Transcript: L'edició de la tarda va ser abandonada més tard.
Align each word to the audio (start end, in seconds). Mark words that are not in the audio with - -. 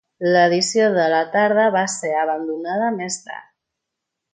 L'edició 0.35 0.87
de 0.95 1.03
la 1.15 1.19
tarda 1.37 1.67
va 1.77 1.85
ser 1.99 2.13
abandonada 2.25 2.93
més 3.01 3.23
tard. 3.31 3.51